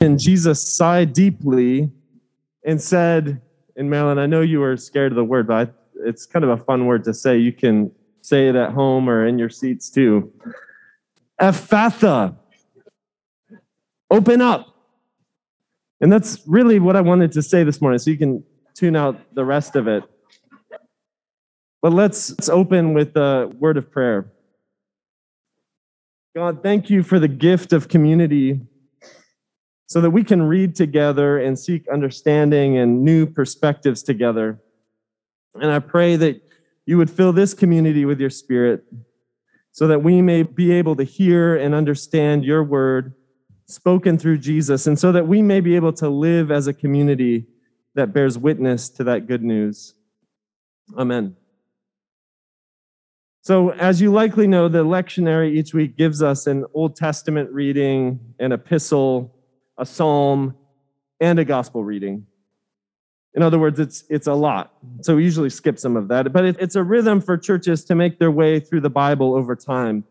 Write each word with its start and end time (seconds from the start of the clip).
And 0.00 0.18
Jesus 0.18 0.66
sighed 0.66 1.12
deeply 1.12 1.90
and 2.64 2.80
said, 2.80 3.42
in 3.76 3.90
Marilyn, 3.90 4.18
I 4.18 4.26
know 4.26 4.40
you 4.40 4.60
were 4.60 4.76
scared 4.76 5.12
of 5.12 5.16
the 5.16 5.24
word, 5.24 5.46
but 5.46 5.74
it's 5.94 6.24
kind 6.24 6.44
of 6.44 6.50
a 6.50 6.56
fun 6.56 6.86
word 6.86 7.04
to 7.04 7.14
say. 7.14 7.36
You 7.36 7.52
can 7.52 7.92
say 8.22 8.48
it 8.48 8.56
at 8.56 8.72
home 8.72 9.08
or 9.08 9.26
in 9.26 9.38
your 9.38 9.50
seats 9.50 9.90
too. 9.90 10.32
Ephphatha, 11.40 12.36
open 14.10 14.40
up. 14.40 14.74
And 16.00 16.10
that's 16.10 16.40
really 16.46 16.78
what 16.78 16.96
I 16.96 17.02
wanted 17.02 17.32
to 17.32 17.42
say 17.42 17.62
this 17.62 17.80
morning, 17.80 17.98
so 17.98 18.10
you 18.10 18.16
can 18.16 18.42
tune 18.74 18.96
out 18.96 19.34
the 19.34 19.44
rest 19.44 19.76
of 19.76 19.86
it. 19.86 20.02
But 21.82 21.92
let's, 21.92 22.30
let's 22.30 22.48
open 22.48 22.94
with 22.94 23.16
a 23.16 23.52
word 23.58 23.76
of 23.76 23.90
prayer. 23.90 24.32
God, 26.34 26.62
thank 26.62 26.88
you 26.88 27.02
for 27.02 27.18
the 27.18 27.28
gift 27.28 27.72
of 27.72 27.88
community 27.88 28.60
so 29.90 30.00
that 30.00 30.10
we 30.10 30.22
can 30.22 30.40
read 30.40 30.76
together 30.76 31.38
and 31.38 31.58
seek 31.58 31.88
understanding 31.88 32.78
and 32.78 33.02
new 33.02 33.26
perspectives 33.26 34.04
together. 34.04 34.56
And 35.56 35.68
I 35.68 35.80
pray 35.80 36.14
that 36.14 36.40
you 36.86 36.96
would 36.96 37.10
fill 37.10 37.32
this 37.32 37.54
community 37.54 38.04
with 38.04 38.20
your 38.20 38.30
spirit 38.30 38.84
so 39.72 39.88
that 39.88 40.00
we 40.00 40.22
may 40.22 40.44
be 40.44 40.70
able 40.70 40.94
to 40.94 41.02
hear 41.02 41.56
and 41.56 41.74
understand 41.74 42.44
your 42.44 42.62
word 42.62 43.14
spoken 43.66 44.16
through 44.16 44.38
Jesus, 44.38 44.86
and 44.86 44.96
so 44.96 45.10
that 45.10 45.26
we 45.26 45.42
may 45.42 45.60
be 45.60 45.74
able 45.74 45.92
to 45.94 46.08
live 46.08 46.52
as 46.52 46.68
a 46.68 46.72
community 46.72 47.46
that 47.96 48.12
bears 48.12 48.38
witness 48.38 48.88
to 48.90 49.02
that 49.02 49.26
good 49.26 49.42
news. 49.42 49.94
Amen. 50.96 51.36
So, 53.42 53.70
as 53.70 54.00
you 54.00 54.12
likely 54.12 54.46
know, 54.46 54.68
the 54.68 54.84
lectionary 54.84 55.52
each 55.52 55.74
week 55.74 55.96
gives 55.96 56.22
us 56.22 56.46
an 56.46 56.64
Old 56.74 56.94
Testament 56.94 57.50
reading, 57.50 58.20
an 58.38 58.52
epistle, 58.52 59.34
a 59.80 59.86
psalm, 59.86 60.54
and 61.20 61.38
a 61.38 61.44
gospel 61.44 61.82
reading. 61.82 62.26
In 63.34 63.42
other 63.42 63.58
words, 63.58 63.78
it's, 63.80 64.04
it's 64.08 64.26
a 64.26 64.34
lot. 64.34 64.74
So 65.02 65.16
we 65.16 65.24
usually 65.24 65.50
skip 65.50 65.78
some 65.78 65.96
of 65.96 66.08
that. 66.08 66.32
But 66.32 66.44
it, 66.44 66.56
it's 66.58 66.76
a 66.76 66.82
rhythm 66.82 67.20
for 67.20 67.36
churches 67.36 67.84
to 67.86 67.94
make 67.94 68.18
their 68.18 68.30
way 68.30 68.60
through 68.60 68.80
the 68.80 68.90
Bible 68.90 69.34
over 69.34 69.54
time. 69.56 70.04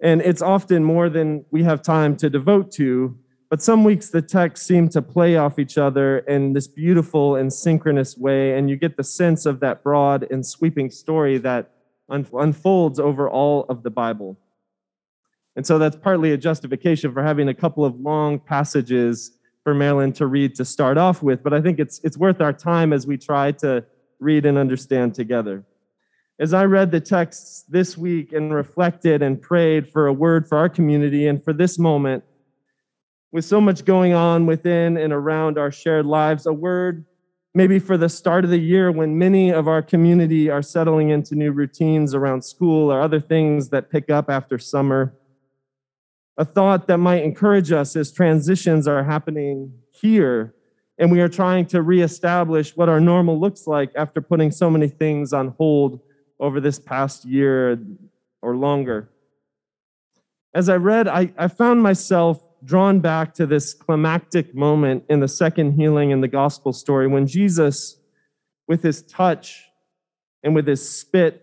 And 0.00 0.20
it's 0.22 0.42
often 0.42 0.84
more 0.84 1.08
than 1.08 1.44
we 1.50 1.62
have 1.64 1.82
time 1.82 2.16
to 2.18 2.30
devote 2.30 2.70
to. 2.72 3.18
But 3.50 3.62
some 3.62 3.84
weeks 3.84 4.10
the 4.10 4.22
texts 4.22 4.66
seem 4.66 4.88
to 4.90 5.02
play 5.02 5.36
off 5.36 5.58
each 5.58 5.78
other 5.78 6.18
in 6.18 6.52
this 6.52 6.68
beautiful 6.68 7.36
and 7.36 7.52
synchronous 7.52 8.16
way. 8.16 8.56
And 8.56 8.70
you 8.70 8.76
get 8.76 8.96
the 8.96 9.04
sense 9.04 9.46
of 9.46 9.60
that 9.60 9.82
broad 9.82 10.26
and 10.30 10.44
sweeping 10.44 10.90
story 10.90 11.38
that 11.38 11.70
unfolds 12.08 13.00
over 13.00 13.28
all 13.28 13.64
of 13.68 13.82
the 13.82 13.90
Bible. 13.90 14.38
And 15.56 15.66
so 15.66 15.78
that's 15.78 15.96
partly 15.96 16.32
a 16.32 16.36
justification 16.36 17.12
for 17.12 17.22
having 17.22 17.48
a 17.48 17.54
couple 17.54 17.84
of 17.84 17.98
long 17.98 18.38
passages 18.38 19.32
for 19.64 19.74
Marilyn 19.74 20.12
to 20.12 20.26
read 20.26 20.54
to 20.56 20.64
start 20.64 20.98
off 20.98 21.22
with, 21.22 21.42
but 21.42 21.52
I 21.52 21.60
think 21.60 21.80
it's, 21.80 21.98
it's 22.04 22.16
worth 22.16 22.40
our 22.40 22.52
time 22.52 22.92
as 22.92 23.06
we 23.06 23.16
try 23.16 23.50
to 23.52 23.84
read 24.20 24.46
and 24.46 24.56
understand 24.58 25.14
together. 25.14 25.64
As 26.38 26.54
I 26.54 26.66
read 26.66 26.90
the 26.90 27.00
texts 27.00 27.64
this 27.68 27.96
week 27.96 28.32
and 28.32 28.54
reflected 28.54 29.22
and 29.22 29.40
prayed 29.40 29.90
for 29.90 30.06
a 30.06 30.12
word 30.12 30.46
for 30.46 30.58
our 30.58 30.68
community 30.68 31.26
and 31.26 31.42
for 31.42 31.52
this 31.52 31.78
moment, 31.78 32.22
with 33.32 33.44
so 33.44 33.60
much 33.60 33.84
going 33.84 34.12
on 34.12 34.46
within 34.46 34.96
and 34.96 35.12
around 35.12 35.58
our 35.58 35.72
shared 35.72 36.06
lives, 36.06 36.46
a 36.46 36.52
word 36.52 37.04
maybe 37.54 37.78
for 37.78 37.96
the 37.96 38.08
start 38.08 38.44
of 38.44 38.50
the 38.50 38.58
year 38.58 38.92
when 38.92 39.18
many 39.18 39.50
of 39.50 39.66
our 39.66 39.82
community 39.82 40.50
are 40.50 40.62
settling 40.62 41.08
into 41.08 41.34
new 41.34 41.50
routines 41.50 42.14
around 42.14 42.44
school 42.44 42.92
or 42.92 43.00
other 43.00 43.18
things 43.18 43.70
that 43.70 43.90
pick 43.90 44.10
up 44.10 44.30
after 44.30 44.58
summer 44.58 45.14
a 46.38 46.44
thought 46.44 46.86
that 46.86 46.98
might 46.98 47.22
encourage 47.22 47.72
us 47.72 47.96
as 47.96 48.12
transitions 48.12 48.86
are 48.86 49.02
happening 49.02 49.72
here 49.90 50.54
and 50.98 51.10
we 51.10 51.20
are 51.20 51.28
trying 51.28 51.66
to 51.66 51.82
reestablish 51.82 52.76
what 52.76 52.88
our 52.88 53.00
normal 53.00 53.38
looks 53.38 53.66
like 53.66 53.90
after 53.96 54.20
putting 54.20 54.50
so 54.50 54.70
many 54.70 54.88
things 54.88 55.32
on 55.32 55.48
hold 55.58 56.00
over 56.40 56.60
this 56.60 56.78
past 56.78 57.24
year 57.24 57.78
or 58.40 58.56
longer. 58.56 59.10
As 60.54 60.68
I 60.68 60.76
read, 60.76 61.06
I, 61.06 61.32
I 61.36 61.48
found 61.48 61.82
myself 61.82 62.42
drawn 62.64 63.00
back 63.00 63.34
to 63.34 63.46
this 63.46 63.74
climactic 63.74 64.54
moment 64.54 65.04
in 65.10 65.20
the 65.20 65.28
second 65.28 65.72
healing 65.72 66.10
in 66.10 66.22
the 66.22 66.28
gospel 66.28 66.72
story 66.72 67.06
when 67.06 67.26
Jesus, 67.26 67.98
with 68.66 68.82
his 68.82 69.02
touch 69.02 69.64
and 70.42 70.54
with 70.54 70.66
his 70.66 70.88
spit 70.88 71.42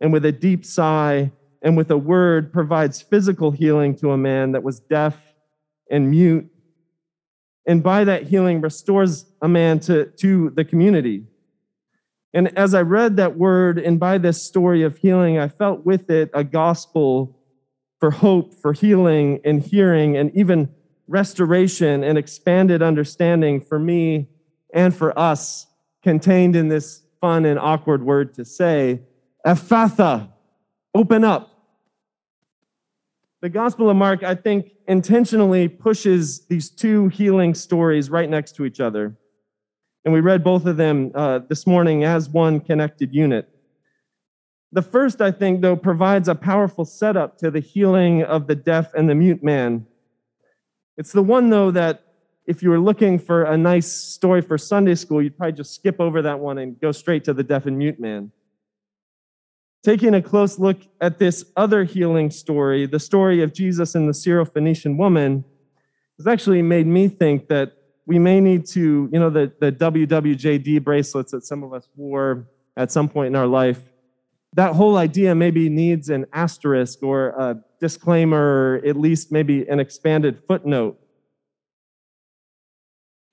and 0.00 0.12
with 0.12 0.24
a 0.24 0.32
deep 0.32 0.64
sigh, 0.64 1.32
and 1.64 1.78
with 1.78 1.90
a 1.90 1.96
word 1.96 2.52
provides 2.52 3.00
physical 3.00 3.50
healing 3.50 3.96
to 3.96 4.12
a 4.12 4.18
man 4.18 4.52
that 4.52 4.62
was 4.62 4.80
deaf 4.80 5.16
and 5.90 6.10
mute. 6.10 6.46
And 7.66 7.82
by 7.82 8.04
that 8.04 8.24
healing, 8.24 8.60
restores 8.60 9.24
a 9.40 9.48
man 9.48 9.80
to, 9.80 10.04
to 10.18 10.50
the 10.50 10.64
community. 10.64 11.24
And 12.34 12.56
as 12.58 12.74
I 12.74 12.82
read 12.82 13.16
that 13.16 13.38
word, 13.38 13.78
and 13.78 13.98
by 13.98 14.18
this 14.18 14.42
story 14.42 14.82
of 14.82 14.98
healing, 14.98 15.38
I 15.38 15.48
felt 15.48 15.86
with 15.86 16.10
it 16.10 16.30
a 16.34 16.44
gospel 16.44 17.40
for 17.98 18.10
hope, 18.10 18.52
for 18.52 18.74
healing 18.74 19.40
and 19.44 19.62
hearing, 19.62 20.18
and 20.18 20.36
even 20.36 20.68
restoration 21.08 22.04
and 22.04 22.18
expanded 22.18 22.82
understanding 22.82 23.62
for 23.62 23.78
me 23.78 24.28
and 24.74 24.94
for 24.94 25.18
us 25.18 25.66
contained 26.02 26.56
in 26.56 26.68
this 26.68 27.02
fun 27.22 27.46
and 27.46 27.58
awkward 27.58 28.04
word 28.04 28.34
to 28.34 28.44
say, 28.44 29.00
Ephphatha, 29.46 30.28
open 30.94 31.24
up. 31.24 31.53
The 33.44 33.50
Gospel 33.50 33.90
of 33.90 33.96
Mark, 33.98 34.22
I 34.22 34.34
think, 34.34 34.70
intentionally 34.88 35.68
pushes 35.68 36.46
these 36.46 36.70
two 36.70 37.08
healing 37.08 37.52
stories 37.52 38.08
right 38.08 38.30
next 38.30 38.52
to 38.56 38.64
each 38.64 38.80
other. 38.80 39.18
And 40.06 40.14
we 40.14 40.20
read 40.20 40.42
both 40.42 40.64
of 40.64 40.78
them 40.78 41.12
uh, 41.14 41.40
this 41.46 41.66
morning 41.66 42.04
as 42.04 42.26
one 42.26 42.58
connected 42.58 43.14
unit. 43.14 43.50
The 44.72 44.80
first, 44.80 45.20
I 45.20 45.30
think, 45.30 45.60
though, 45.60 45.76
provides 45.76 46.26
a 46.26 46.34
powerful 46.34 46.86
setup 46.86 47.36
to 47.40 47.50
the 47.50 47.60
healing 47.60 48.22
of 48.22 48.46
the 48.46 48.54
deaf 48.54 48.94
and 48.94 49.10
the 49.10 49.14
mute 49.14 49.44
man. 49.44 49.84
It's 50.96 51.12
the 51.12 51.22
one, 51.22 51.50
though, 51.50 51.70
that 51.70 52.02
if 52.46 52.62
you 52.62 52.70
were 52.70 52.80
looking 52.80 53.18
for 53.18 53.44
a 53.44 53.58
nice 53.58 53.92
story 53.92 54.40
for 54.40 54.56
Sunday 54.56 54.94
school, 54.94 55.20
you'd 55.20 55.36
probably 55.36 55.52
just 55.52 55.74
skip 55.74 56.00
over 56.00 56.22
that 56.22 56.40
one 56.40 56.56
and 56.56 56.80
go 56.80 56.92
straight 56.92 57.24
to 57.24 57.34
the 57.34 57.44
deaf 57.44 57.66
and 57.66 57.76
mute 57.76 58.00
man. 58.00 58.32
Taking 59.84 60.14
a 60.14 60.22
close 60.22 60.58
look 60.58 60.80
at 61.02 61.18
this 61.18 61.44
other 61.56 61.84
healing 61.84 62.30
story, 62.30 62.86
the 62.86 62.98
story 62.98 63.42
of 63.42 63.52
Jesus 63.52 63.94
and 63.94 64.08
the 64.08 64.12
Syrophoenician 64.12 64.96
woman, 64.96 65.44
has 66.16 66.26
actually 66.26 66.62
made 66.62 66.86
me 66.86 67.06
think 67.06 67.48
that 67.48 67.72
we 68.06 68.18
may 68.18 68.40
need 68.40 68.64
to, 68.68 69.10
you 69.12 69.18
know, 69.20 69.28
the, 69.28 69.52
the 69.60 69.70
WWJD 69.70 70.82
bracelets 70.82 71.32
that 71.32 71.44
some 71.44 71.62
of 71.62 71.74
us 71.74 71.86
wore 71.96 72.48
at 72.78 72.90
some 72.90 73.10
point 73.10 73.28
in 73.28 73.36
our 73.36 73.46
life, 73.46 73.80
that 74.54 74.74
whole 74.74 74.96
idea 74.96 75.34
maybe 75.34 75.68
needs 75.68 76.08
an 76.08 76.24
asterisk 76.32 77.02
or 77.02 77.28
a 77.30 77.60
disclaimer, 77.78 78.38
or 78.78 78.86
at 78.86 78.96
least 78.96 79.32
maybe 79.32 79.68
an 79.68 79.80
expanded 79.80 80.40
footnote. 80.48 80.98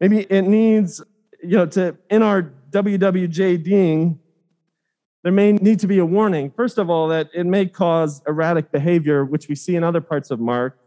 Maybe 0.01 0.23
it 0.23 0.41
needs, 0.41 1.01
you 1.41 1.57
know, 1.57 1.65
to, 1.67 1.95
in 2.09 2.23
our 2.23 2.51
WWJDing, 2.71 4.17
there 5.23 5.31
may 5.31 5.53
need 5.53 5.79
to 5.79 5.87
be 5.87 5.99
a 5.99 6.05
warning. 6.05 6.51
First 6.51 6.77
of 6.77 6.89
all, 6.89 7.07
that 7.09 7.29
it 7.33 7.45
may 7.45 7.67
cause 7.67 8.21
erratic 8.27 8.71
behavior, 8.71 9.23
which 9.23 9.47
we 9.47 9.55
see 9.55 9.75
in 9.75 9.83
other 9.83 10.01
parts 10.01 10.31
of 10.31 10.39
Mark. 10.39 10.79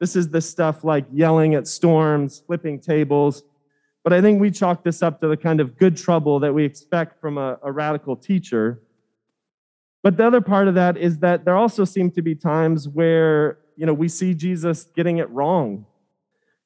This 0.00 0.16
is 0.16 0.28
the 0.28 0.40
stuff 0.40 0.84
like 0.84 1.04
yelling 1.12 1.54
at 1.54 1.66
storms, 1.66 2.42
flipping 2.46 2.80
tables. 2.80 3.42
But 4.04 4.12
I 4.12 4.22
think 4.22 4.40
we 4.40 4.50
chalk 4.50 4.84
this 4.84 5.02
up 5.02 5.20
to 5.20 5.28
the 5.28 5.36
kind 5.36 5.60
of 5.60 5.76
good 5.76 5.96
trouble 5.96 6.40
that 6.40 6.54
we 6.54 6.64
expect 6.64 7.20
from 7.20 7.36
a, 7.36 7.58
a 7.62 7.70
radical 7.70 8.16
teacher. 8.16 8.80
But 10.02 10.16
the 10.16 10.26
other 10.26 10.40
part 10.40 10.68
of 10.68 10.74
that 10.76 10.96
is 10.96 11.18
that 11.18 11.44
there 11.44 11.56
also 11.56 11.84
seem 11.84 12.10
to 12.12 12.22
be 12.22 12.34
times 12.34 12.88
where 12.88 13.58
you 13.76 13.84
know 13.84 13.92
we 13.92 14.08
see 14.08 14.32
Jesus 14.32 14.84
getting 14.84 15.18
it 15.18 15.28
wrong. 15.30 15.84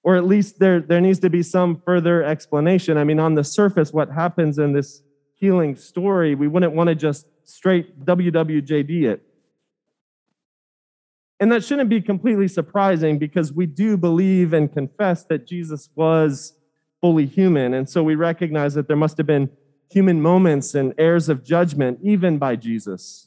Or 0.05 0.17
at 0.17 0.25
least 0.25 0.59
there, 0.59 0.81
there 0.81 1.01
needs 1.01 1.21
to 1.21 1.31
be 1.31 1.43
some 1.43 1.81
further 1.85 2.25
explanation. 2.25 2.99
I 2.99 3.05
mean, 3.05 3.21
on 3.21 3.35
the 3.35 3.45
surface, 3.45 3.93
what 3.93 4.11
happens 4.11 4.59
in 4.59 4.73
this 4.73 5.03
healing 5.43 5.75
story, 5.75 6.37
we 6.37 6.47
wouldn't 6.47 6.73
want 6.73 6.87
to 6.87 6.95
just 6.95 7.27
straight 7.43 8.05
WWJD 8.07 9.03
it. 9.03 9.25
And 11.41 11.51
that 11.51 11.65
shouldn't 11.65 11.91
be 11.91 12.01
completely 12.01 12.47
surprising 12.47 13.19
because 13.19 13.53
we 13.53 13.67
do 13.67 13.97
believe 13.97 14.53
and 14.53 14.73
confess 14.73 15.25
that 15.25 15.45
Jesus 15.45 15.91
was 15.97 16.53
fully 17.01 17.27
human. 17.27 17.75
And 17.75 17.91
so 17.91 18.05
we 18.05 18.15
recognize 18.15 18.75
that 18.75 18.87
there 18.87 18.97
must 18.97 19.17
have 19.17 19.27
been 19.27 19.51
human 19.91 20.23
moments 20.23 20.77
and 20.77 20.95
airs 20.97 21.29
of 21.29 21.43
judgment, 21.43 21.99
even 22.05 22.39
by 22.39 22.55
Jesus. 22.55 23.27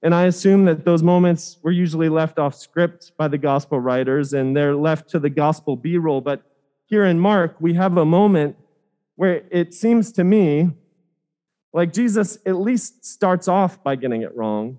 And 0.00 0.14
I 0.14 0.26
assume 0.26 0.64
that 0.66 0.84
those 0.84 1.02
moments 1.02 1.58
were 1.60 1.72
usually 1.72 2.08
left 2.08 2.38
off 2.38 2.54
script 2.54 3.10
by 3.18 3.26
the 3.26 3.36
gospel 3.36 3.80
writers 3.80 4.32
and 4.32 4.56
they're 4.56 4.76
left 4.76 5.10
to 5.10 5.18
the 5.18 5.28
gospel 5.28 5.74
B 5.74 5.98
roll. 5.98 6.20
But 6.20 6.42
here 6.86 7.04
in 7.04 7.18
Mark, 7.18 7.56
we 7.58 7.74
have 7.74 7.96
a 7.96 8.04
moment 8.04 8.54
where 9.16 9.42
it 9.50 9.74
seems 9.74 10.12
to 10.12 10.22
me 10.22 10.70
like 11.78 11.92
Jesus 11.92 12.38
at 12.44 12.56
least 12.56 13.04
starts 13.04 13.46
off 13.46 13.84
by 13.84 13.94
getting 13.94 14.22
it 14.22 14.36
wrong. 14.36 14.78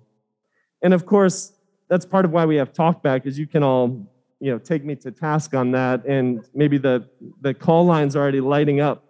And 0.81 0.93
of 0.93 1.05
course, 1.05 1.53
that's 1.87 2.05
part 2.05 2.25
of 2.25 2.31
why 2.31 2.45
we 2.45 2.57
have 2.57 2.73
talkback, 2.73 3.25
is 3.25 3.39
you 3.39 3.47
can 3.47 3.63
all 3.63 4.11
you 4.41 4.51
know, 4.51 4.59
take 4.59 4.83
me 4.83 4.95
to 4.95 5.09
task 5.09 5.53
on 5.53 5.71
that, 5.71 6.05
and 6.05 6.43
maybe 6.53 6.77
the 6.77 7.07
the 7.39 7.53
call 7.53 7.85
line's 7.85 8.17
already 8.17 8.41
lighting 8.41 8.81
up. 8.81 9.05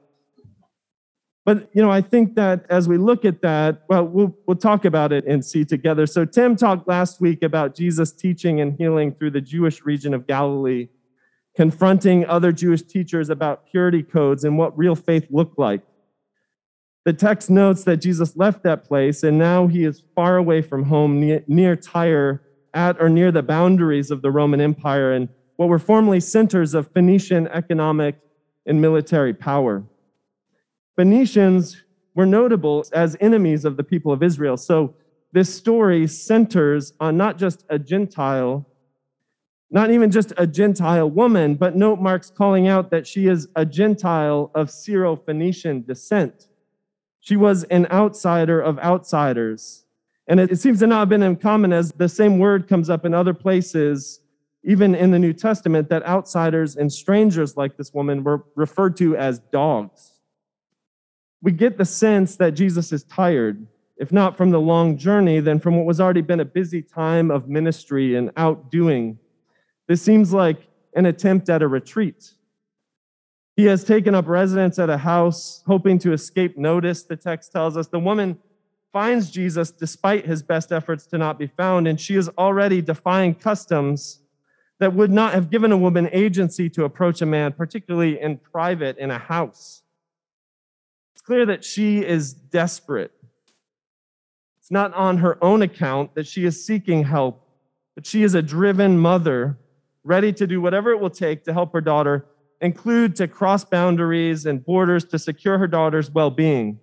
But 1.45 1.67
you 1.73 1.81
know, 1.81 1.89
I 1.89 2.01
think 2.01 2.35
that 2.35 2.67
as 2.69 2.87
we 2.87 2.99
look 2.99 3.25
at 3.25 3.41
that, 3.41 3.81
well, 3.89 4.05
we'll 4.05 4.35
we'll 4.45 4.57
talk 4.57 4.85
about 4.85 5.11
it 5.11 5.25
and 5.25 5.43
see 5.43 5.65
together. 5.65 6.05
So 6.05 6.25
Tim 6.25 6.55
talked 6.55 6.87
last 6.87 7.19
week 7.19 7.41
about 7.41 7.73
Jesus 7.73 8.11
teaching 8.11 8.61
and 8.61 8.77
healing 8.77 9.15
through 9.15 9.31
the 9.31 9.41
Jewish 9.41 9.83
region 9.83 10.13
of 10.13 10.27
Galilee, 10.27 10.89
confronting 11.55 12.23
other 12.27 12.51
Jewish 12.51 12.83
teachers 12.83 13.31
about 13.31 13.65
purity 13.65 14.03
codes 14.03 14.43
and 14.43 14.59
what 14.59 14.77
real 14.77 14.95
faith 14.95 15.25
looked 15.31 15.57
like. 15.57 15.81
The 17.05 17.13
text 17.13 17.49
notes 17.49 17.85
that 17.85 17.97
Jesus 17.97 18.35
left 18.35 18.63
that 18.63 18.83
place 18.83 19.23
and 19.23 19.37
now 19.37 19.67
he 19.67 19.85
is 19.85 20.03
far 20.15 20.37
away 20.37 20.61
from 20.61 20.83
home 20.83 21.19
near, 21.47 21.75
Tyre 21.75 22.41
at 22.73 23.01
or 23.01 23.09
near 23.09 23.31
the 23.31 23.41
boundaries 23.41 24.11
of 24.11 24.21
the 24.21 24.29
Roman 24.29 24.61
Empire 24.61 25.13
and 25.13 25.29
what 25.55 25.69
were 25.69 25.79
formerly 25.79 26.19
centers 26.19 26.73
of 26.73 26.91
Phoenician 26.91 27.47
economic 27.47 28.19
and 28.65 28.81
military 28.81 29.33
power. 29.33 29.83
Phoenicians 30.95 31.81
were 32.15 32.25
notable 32.25 32.85
as 32.93 33.15
enemies 33.21 33.63
of 33.65 33.77
the 33.77 33.83
people 33.83 34.11
of 34.11 34.21
Israel. 34.21 34.57
So 34.57 34.93
this 35.31 35.53
story 35.53 36.05
centers 36.05 36.93
on 36.99 37.15
not 37.15 37.37
just 37.37 37.65
a 37.69 37.79
Gentile, 37.79 38.67
not 39.71 39.89
even 39.89 40.11
just 40.11 40.33
a 40.37 40.45
Gentile 40.45 41.09
woman, 41.09 41.55
but 41.55 41.75
note 41.75 41.99
Mark's 42.01 42.29
calling 42.29 42.67
out 42.67 42.91
that 42.91 43.07
she 43.07 43.27
is 43.27 43.47
a 43.55 43.65
Gentile 43.65 44.51
of 44.53 44.69
Syro 44.69 45.15
Phoenician 45.15 45.83
descent. 45.83 46.48
She 47.19 47.35
was 47.35 47.63
an 47.65 47.85
outsider 47.87 48.61
of 48.61 48.79
outsiders. 48.79 49.85
And 50.27 50.39
it, 50.39 50.59
seems 50.59 50.79
to 50.79 50.87
not 50.87 50.99
have 50.99 51.09
been 51.09 51.23
uncommon 51.23 51.73
as 51.73 51.91
the 51.93 52.07
same 52.07 52.37
word 52.37 52.67
comes 52.67 52.89
up 52.89 53.03
in 53.03 53.15
other 53.15 53.33
places, 53.33 54.21
even 54.63 54.93
in 54.93 55.09
the 55.09 55.17
New 55.17 55.33
Testament, 55.33 55.89
that 55.89 56.05
outsiders 56.05 56.75
and 56.75 56.93
strangers 56.93 57.57
like 57.57 57.77
this 57.77 57.93
woman 57.93 58.23
were 58.23 58.45
referred 58.55 58.95
to 58.97 59.17
as 59.17 59.39
dogs. 59.51 60.13
We 61.41 61.51
get 61.51 61.77
the 61.77 61.85
sense 61.85 62.35
that 62.35 62.51
Jesus 62.51 62.91
is 62.91 63.03
tired, 63.05 63.65
if 63.97 64.11
not 64.11 64.37
from 64.37 64.51
the 64.51 64.59
long 64.59 64.97
journey, 64.97 65.39
then 65.39 65.59
from 65.59 65.75
what 65.75 65.87
was 65.87 65.99
already 65.99 66.21
been 66.21 66.41
a 66.41 66.45
busy 66.45 66.83
time 66.83 67.31
of 67.31 67.49
ministry 67.49 68.15
and 68.15 68.31
outdoing. 68.37 69.17
This 69.87 70.01
seems 70.01 70.31
like 70.31 70.67
an 70.93 71.07
attempt 71.07 71.49
at 71.49 71.63
a 71.63 71.67
retreat. 71.67 72.33
He 73.59 73.65
has 73.65 73.83
taken 73.83 74.15
up 74.15 74.25
residence 74.25 74.79
at 74.79 74.89
a 74.89 74.97
house, 74.97 75.63
hoping 75.67 75.99
to 75.99 76.13
escape 76.13 76.57
notice, 76.57 77.03
the 77.03 77.17
text 77.17 77.51
tells 77.51 77.75
us. 77.75 77.89
The 77.89 77.99
woman 77.99 78.37
finds 78.93 79.29
Jesus 79.29 79.69
despite 79.69 80.25
his 80.25 80.41
best 80.41 80.71
efforts 80.71 81.05
to 81.07 81.17
not 81.17 81.37
be 81.37 81.47
found, 81.47 81.85
and 81.85 81.99
she 81.99 82.15
is 82.15 82.29
already 82.37 82.81
defying 82.81 83.35
customs 83.35 84.21
that 84.79 84.93
would 84.93 85.11
not 85.11 85.33
have 85.33 85.49
given 85.49 85.73
a 85.73 85.77
woman 85.77 86.07
agency 86.13 86.69
to 86.69 86.85
approach 86.85 87.21
a 87.21 87.25
man, 87.25 87.51
particularly 87.51 88.21
in 88.21 88.37
private 88.37 88.97
in 88.97 89.11
a 89.11 89.17
house. 89.17 89.81
It's 91.13 91.21
clear 91.21 91.45
that 91.45 91.65
she 91.65 91.99
is 91.99 92.31
desperate. 92.31 93.11
It's 94.61 94.71
not 94.71 94.93
on 94.93 95.17
her 95.17 95.37
own 95.43 95.63
account 95.63 96.15
that 96.15 96.27
she 96.27 96.45
is 96.45 96.65
seeking 96.65 97.03
help, 97.03 97.45
but 97.93 98.05
she 98.05 98.23
is 98.23 98.35
a 98.35 98.41
driven 98.41 98.97
mother, 98.97 99.57
ready 100.05 100.31
to 100.31 100.47
do 100.47 100.61
whatever 100.61 100.91
it 100.91 101.01
will 101.01 101.09
take 101.09 101.43
to 101.43 101.51
help 101.51 101.73
her 101.73 101.81
daughter, 101.81 102.25
include 102.61 103.15
to 103.15 103.27
cross 103.27 103.63
boundaries 103.63 104.45
and 104.45 104.65
borders 104.65 105.05
to 105.05 105.19
secure 105.19 105.57
her 105.57 105.67
daughter's 105.67 106.11
well 106.11 106.29
being. 106.29 106.79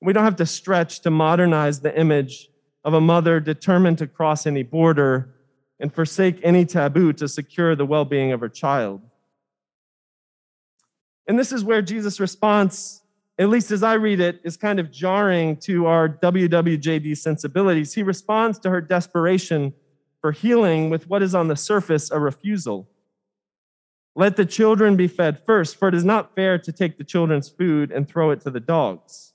We 0.00 0.12
don't 0.12 0.24
have 0.24 0.36
to 0.36 0.46
stretch 0.46 1.00
to 1.00 1.10
modernize 1.10 1.80
the 1.80 1.98
image 1.98 2.48
of 2.84 2.94
a 2.94 3.00
mother 3.00 3.40
determined 3.40 3.98
to 3.98 4.06
cross 4.06 4.46
any 4.46 4.62
border 4.62 5.34
and 5.80 5.92
forsake 5.92 6.40
any 6.42 6.64
taboo 6.64 7.12
to 7.14 7.28
secure 7.28 7.74
the 7.74 7.86
well 7.86 8.04
being 8.04 8.32
of 8.32 8.40
her 8.40 8.48
child. 8.48 9.00
And 11.26 11.38
this 11.38 11.52
is 11.52 11.62
where 11.62 11.82
Jesus' 11.82 12.20
response, 12.20 13.02
at 13.38 13.48
least 13.48 13.70
as 13.70 13.82
I 13.82 13.94
read 13.94 14.20
it, 14.20 14.40
is 14.44 14.56
kind 14.56 14.80
of 14.80 14.90
jarring 14.90 15.56
to 15.58 15.86
our 15.86 16.08
WWJD 16.08 17.16
sensibilities. 17.18 17.92
He 17.92 18.02
responds 18.02 18.58
to 18.60 18.70
her 18.70 18.80
desperation 18.80 19.74
for 20.20 20.32
healing 20.32 20.90
with 20.90 21.08
what 21.08 21.22
is 21.22 21.34
on 21.34 21.48
the 21.48 21.56
surface 21.56 22.10
a 22.10 22.18
refusal. 22.18 22.88
Let 24.18 24.34
the 24.34 24.44
children 24.44 24.96
be 24.96 25.06
fed 25.06 25.40
first, 25.46 25.76
for 25.76 25.86
it 25.86 25.94
is 25.94 26.04
not 26.04 26.34
fair 26.34 26.58
to 26.58 26.72
take 26.72 26.98
the 26.98 27.04
children's 27.04 27.48
food 27.48 27.92
and 27.92 28.08
throw 28.08 28.32
it 28.32 28.40
to 28.40 28.50
the 28.50 28.58
dogs. 28.58 29.32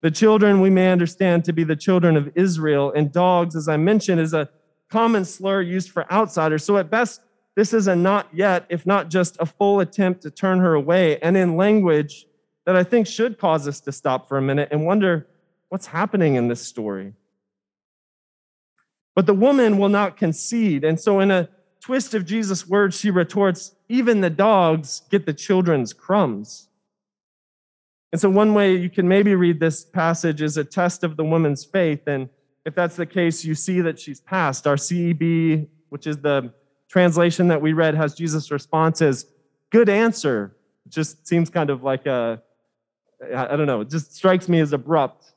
The 0.00 0.12
children 0.12 0.60
we 0.60 0.70
may 0.70 0.92
understand 0.92 1.44
to 1.46 1.52
be 1.52 1.64
the 1.64 1.74
children 1.74 2.16
of 2.16 2.30
Israel, 2.36 2.92
and 2.92 3.10
dogs, 3.10 3.56
as 3.56 3.66
I 3.66 3.78
mentioned, 3.78 4.20
is 4.20 4.32
a 4.32 4.48
common 4.90 5.24
slur 5.24 5.60
used 5.60 5.90
for 5.90 6.10
outsiders. 6.12 6.62
So 6.62 6.76
at 6.76 6.88
best, 6.88 7.20
this 7.56 7.74
is 7.74 7.88
a 7.88 7.96
not 7.96 8.28
yet, 8.32 8.64
if 8.68 8.86
not 8.86 9.10
just 9.10 9.36
a 9.40 9.46
full 9.46 9.80
attempt 9.80 10.22
to 10.22 10.30
turn 10.30 10.60
her 10.60 10.74
away, 10.74 11.18
and 11.18 11.36
in 11.36 11.56
language 11.56 12.26
that 12.64 12.76
I 12.76 12.84
think 12.84 13.08
should 13.08 13.38
cause 13.38 13.66
us 13.66 13.80
to 13.80 13.90
stop 13.90 14.28
for 14.28 14.38
a 14.38 14.42
minute 14.42 14.68
and 14.70 14.86
wonder 14.86 15.26
what's 15.68 15.86
happening 15.86 16.36
in 16.36 16.46
this 16.46 16.64
story. 16.64 17.14
But 19.16 19.26
the 19.26 19.34
woman 19.34 19.78
will 19.78 19.88
not 19.88 20.16
concede. 20.16 20.84
And 20.84 21.00
so, 21.00 21.18
in 21.18 21.32
a 21.32 21.48
twist 21.80 22.14
of 22.14 22.24
Jesus' 22.24 22.66
words, 22.66 22.98
she 22.98 23.10
retorts, 23.10 23.74
Even 23.88 24.20
the 24.20 24.30
dogs 24.30 25.02
get 25.10 25.26
the 25.26 25.34
children's 25.34 25.92
crumbs. 25.92 26.68
And 28.12 28.20
so, 28.20 28.28
one 28.28 28.54
way 28.54 28.74
you 28.74 28.90
can 28.90 29.06
maybe 29.06 29.34
read 29.34 29.60
this 29.60 29.84
passage 29.84 30.42
is 30.42 30.56
a 30.56 30.64
test 30.64 31.04
of 31.04 31.16
the 31.16 31.24
woman's 31.24 31.64
faith. 31.64 32.06
And 32.06 32.28
if 32.64 32.74
that's 32.74 32.96
the 32.96 33.06
case, 33.06 33.44
you 33.44 33.54
see 33.54 33.80
that 33.80 33.98
she's 33.98 34.20
passed. 34.20 34.66
Our 34.66 34.76
CEB, 34.76 35.68
which 35.90 36.06
is 36.06 36.18
the 36.18 36.52
translation 36.88 37.48
that 37.48 37.62
we 37.62 37.72
read, 37.72 37.94
has 37.94 38.14
Jesus' 38.14 38.50
response 38.50 39.00
as 39.00 39.26
good 39.70 39.88
answer. 39.88 40.56
It 40.86 40.92
just 40.92 41.26
seems 41.26 41.50
kind 41.50 41.70
of 41.70 41.84
like 41.84 42.06
a, 42.06 42.42
I 43.34 43.56
don't 43.56 43.66
know, 43.66 43.82
it 43.82 43.90
just 43.90 44.14
strikes 44.14 44.48
me 44.48 44.60
as 44.60 44.72
abrupt. 44.72 45.32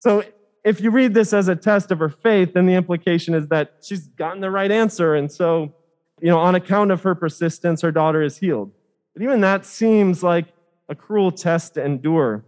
So, 0.00 0.22
if 0.64 0.80
you 0.80 0.90
read 0.90 1.12
this 1.12 1.32
as 1.32 1.48
a 1.48 1.54
test 1.54 1.90
of 1.90 1.98
her 1.98 2.08
faith, 2.08 2.54
then 2.54 2.66
the 2.66 2.74
implication 2.74 3.34
is 3.34 3.48
that 3.48 3.74
she's 3.82 4.06
gotten 4.08 4.40
the 4.40 4.50
right 4.50 4.70
answer. 4.70 5.14
And 5.14 5.30
so, 5.30 5.74
you 6.20 6.28
know, 6.28 6.38
on 6.38 6.54
account 6.54 6.90
of 6.90 7.02
her 7.02 7.14
persistence, 7.14 7.82
her 7.82 7.92
daughter 7.92 8.22
is 8.22 8.38
healed. 8.38 8.72
But 9.12 9.22
even 9.22 9.42
that 9.42 9.66
seems 9.66 10.22
like 10.22 10.46
a 10.88 10.94
cruel 10.94 11.30
test 11.30 11.74
to 11.74 11.84
endure. 11.84 12.44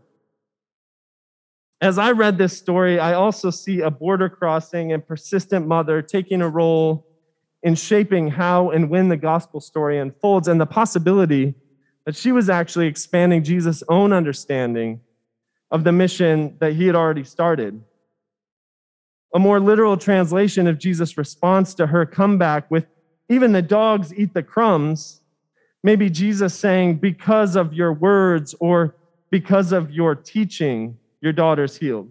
As 1.80 1.98
I 1.98 2.12
read 2.12 2.38
this 2.38 2.56
story, 2.56 2.98
I 2.98 3.12
also 3.12 3.50
see 3.50 3.82
a 3.82 3.90
border 3.90 4.30
crossing 4.30 4.92
and 4.92 5.06
persistent 5.06 5.66
mother 5.66 6.00
taking 6.00 6.40
a 6.40 6.48
role 6.48 7.06
in 7.62 7.74
shaping 7.74 8.28
how 8.28 8.70
and 8.70 8.88
when 8.88 9.08
the 9.08 9.16
gospel 9.16 9.60
story 9.60 9.98
unfolds, 9.98 10.48
and 10.48 10.60
the 10.60 10.66
possibility 10.66 11.54
that 12.04 12.16
she 12.16 12.32
was 12.32 12.48
actually 12.48 12.86
expanding 12.86 13.42
Jesus' 13.42 13.82
own 13.88 14.12
understanding 14.12 15.00
of 15.70 15.82
the 15.84 15.92
mission 15.92 16.56
that 16.60 16.74
he 16.74 16.86
had 16.86 16.94
already 16.94 17.24
started. 17.24 17.82
A 19.36 19.38
more 19.38 19.60
literal 19.60 19.96
translation 19.96 20.66
of 20.66 20.78
Jesus' 20.78 21.16
response 21.16 21.74
to 21.74 21.86
her 21.86 22.04
comeback 22.04 22.68
with, 22.70 22.86
even 23.28 23.52
the 23.52 23.62
dogs 23.62 24.12
eat 24.12 24.34
the 24.34 24.42
crumbs, 24.42 25.20
Maybe 25.86 26.10
Jesus 26.10 26.52
saying, 26.52 26.96
because 26.96 27.54
of 27.54 27.72
your 27.72 27.92
words 27.92 28.56
or 28.58 28.96
because 29.30 29.70
of 29.70 29.92
your 29.92 30.16
teaching, 30.16 30.98
your 31.20 31.32
daughter's 31.32 31.76
healed. 31.76 32.10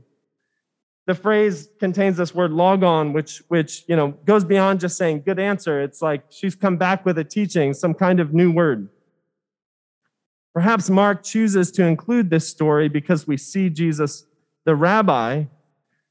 The 1.07 1.13
phrase 1.13 1.67
contains 1.77 2.15
this 2.15 2.33
word 2.33 2.51
logon, 2.51 3.11
which, 3.11 3.43
which 3.49 3.83
you 3.89 3.97
know, 3.97 4.11
goes 4.23 4.45
beyond 4.45 4.79
just 4.79 4.97
saying 4.97 5.23
good 5.25 5.39
answer. 5.39 5.81
It's 5.81 6.01
like 6.01 6.23
she's 6.29 6.55
come 6.55 6.77
back 6.77 7.05
with 7.05 7.17
a 7.17 7.25
teaching, 7.25 7.73
some 7.73 7.93
kind 7.93 8.21
of 8.21 8.33
new 8.33 8.49
word. 8.49 8.87
Perhaps 10.53 10.89
Mark 10.89 11.23
chooses 11.23 11.69
to 11.71 11.83
include 11.83 12.29
this 12.29 12.47
story 12.47 12.87
because 12.87 13.27
we 13.27 13.35
see 13.35 13.69
Jesus, 13.69 14.25
the 14.63 14.73
rabbi, 14.73 15.47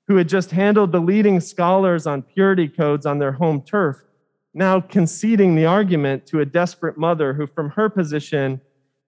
who 0.09 0.17
had 0.17 0.29
just 0.29 0.51
handled 0.51 0.93
the 0.93 1.01
leading 1.01 1.41
scholars 1.41 2.07
on 2.07 2.23
purity 2.23 2.69
codes 2.69 3.07
on 3.07 3.19
their 3.19 3.33
home 3.33 3.63
turf, 3.63 4.05
now 4.53 4.81
conceding 4.81 5.55
the 5.55 5.65
argument 5.65 6.27
to 6.27 6.41
a 6.41 6.47
desperate 6.47 6.99
mother 6.99 7.33
who, 7.33 7.47
from 7.47 7.71
her 7.71 7.89
position, 7.89 8.61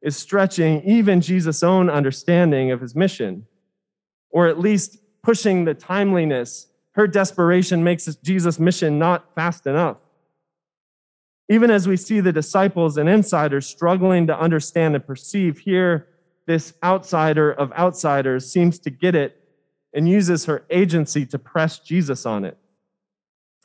is 0.02 0.16
stretching 0.16 0.82
even 0.84 1.20
Jesus' 1.20 1.62
own 1.62 1.90
understanding 1.90 2.70
of 2.70 2.80
his 2.80 2.94
mission, 2.94 3.46
or 4.30 4.46
at 4.46 4.58
least 4.58 4.98
pushing 5.22 5.64
the 5.64 5.74
timeliness. 5.74 6.68
Her 6.92 7.06
desperation 7.06 7.84
makes 7.84 8.06
Jesus' 8.16 8.58
mission 8.58 8.98
not 8.98 9.34
fast 9.34 9.66
enough. 9.66 9.98
Even 11.48 11.70
as 11.70 11.86
we 11.86 11.96
see 11.96 12.20
the 12.20 12.32
disciples 12.32 12.96
and 12.96 13.08
insiders 13.08 13.66
struggling 13.66 14.26
to 14.26 14.38
understand 14.38 14.94
and 14.94 15.06
perceive, 15.06 15.58
here, 15.58 16.08
this 16.46 16.72
outsider 16.82 17.52
of 17.52 17.72
outsiders 17.72 18.50
seems 18.50 18.78
to 18.80 18.90
get 18.90 19.14
it 19.14 19.45
and 19.96 20.08
uses 20.08 20.44
her 20.44 20.64
agency 20.70 21.24
to 21.26 21.38
press 21.38 21.80
Jesus 21.80 22.26
on 22.26 22.44
it. 22.44 22.56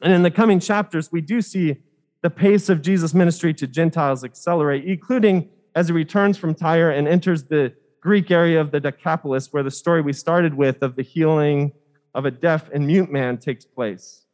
And 0.02 0.14
in 0.14 0.24
the 0.24 0.32
coming 0.32 0.60
chapters, 0.60 1.12
we 1.12 1.22
do 1.22 1.42
see 1.42 1.76
the 2.24 2.30
pace 2.30 2.70
of 2.70 2.82
Jesus' 2.82 3.14
ministry 3.14 3.54
to 3.56 3.68
Gentiles 3.68 4.24
accelerate, 4.24 4.86
including 4.86 5.50
as 5.76 5.88
he 5.88 5.94
returns 5.94 6.38
from 6.38 6.56
Tyre 6.56 6.92
and 6.92 7.08
enters 7.08 7.44
the 7.44 7.74
Greek 8.02 8.32
area 8.32 8.60
of 8.60 8.72
the 8.72 8.80
Decapolis, 8.80 9.52
where 9.52 9.62
the 9.62 9.70
story 9.70 10.02
we 10.02 10.14
started 10.14 10.56
with 10.56 10.82
of 10.82 10.96
the 10.96 11.04
healing 11.04 11.74
of 12.16 12.26
a 12.26 12.32
deaf 12.32 12.70
and 12.74 12.88
mute 12.88 13.12
man 13.12 13.38
takes 13.38 13.66
place. 13.66 14.26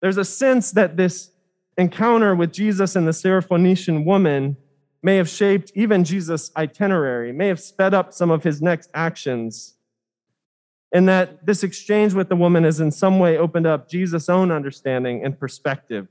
there's 0.00 0.16
a 0.16 0.24
sense 0.24 0.72
that 0.72 0.96
this 0.96 1.30
encounter 1.76 2.34
with 2.34 2.52
Jesus 2.52 2.94
and 2.94 3.06
the 3.06 3.12
Syrophoenician 3.12 4.04
woman 4.04 4.56
may 5.02 5.16
have 5.16 5.28
shaped 5.28 5.72
even 5.74 6.04
Jesus' 6.04 6.50
itinerary, 6.56 7.32
may 7.32 7.48
have 7.48 7.60
sped 7.60 7.94
up 7.94 8.12
some 8.12 8.30
of 8.30 8.42
his 8.42 8.62
next 8.62 8.90
actions. 8.94 9.73
And 10.94 11.06
that 11.08 11.44
this 11.44 11.62
exchange 11.62 12.14
with 12.14 12.30
the 12.30 12.36
woman 12.36 12.64
has 12.64 12.80
in 12.80 12.90
some 12.90 13.18
way 13.18 13.36
opened 13.36 13.66
up 13.66 13.90
Jesus' 13.90 14.30
own 14.30 14.50
understanding 14.50 15.22
and 15.22 15.38
perspective. 15.38 16.08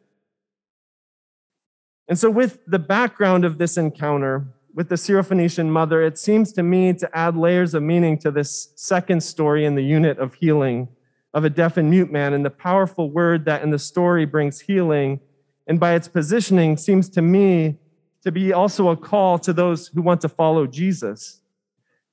And 2.08 2.20
so, 2.20 2.30
with 2.30 2.60
the 2.68 2.80
background 2.80 3.46
of 3.46 3.58
this 3.58 3.78
encounter 3.78 4.46
with 4.76 4.90
the 4.90 4.96
Syrophoenician 4.96 5.68
mother, 5.68 6.04
it 6.04 6.18
seems 6.18 6.52
to 6.54 6.64
me 6.64 6.94
to 6.94 7.18
add 7.18 7.36
layers 7.36 7.74
of 7.74 7.82
meaning 7.82 8.18
to 8.20 8.30
this 8.30 8.74
second 8.76 9.24
story 9.24 9.66
in 9.66 9.74
the 9.74 9.84
unit 9.84 10.20
of 10.20 10.36
healing 10.36 10.90
of 11.34 11.46
a 11.46 11.50
deaf 11.50 11.78
and 11.78 11.90
mute 11.90 12.12
man 12.12 12.34
and 12.34 12.46
the 12.46 12.50
powerful 12.50 13.10
word 13.10 13.46
that 13.46 13.64
in 13.64 13.72
the 13.72 13.80
story 13.80 14.26
brings 14.26 14.60
healing 14.60 15.20
and 15.68 15.80
by 15.80 15.94
its 15.94 16.08
positioning 16.08 16.78
seems 16.78 17.10
to 17.10 17.22
me 17.22 17.78
to 18.24 18.32
be 18.32 18.54
also 18.54 18.90
a 18.90 18.98
call 18.98 19.40
to 19.40 19.54
those 19.54 19.88
who 19.88 20.02
want 20.02 20.22
to 20.22 20.30
follow 20.30 20.68
Jesus. 20.68 21.42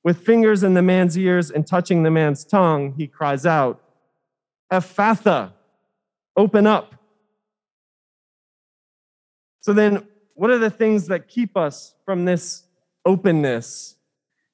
With 0.02 0.25
fingers 0.25 0.62
in 0.62 0.75
the 0.75 0.83
man's 0.83 1.19
ears 1.19 1.50
and 1.50 1.66
touching 1.66 2.02
the 2.02 2.11
man's 2.11 2.45
tongue, 2.45 2.95
he 2.97 3.07
cries 3.07 3.45
out, 3.45 3.83
Ephphatha, 4.73 5.52
open 6.37 6.66
up. 6.66 6.95
So 9.61 9.73
then, 9.73 10.07
what 10.35 10.50
are 10.50 10.59
the 10.59 10.71
things 10.71 11.09
that 11.09 11.28
keep 11.28 11.57
us 11.57 11.95
from 12.07 12.25
this 12.25 12.64
openness? 13.04 13.97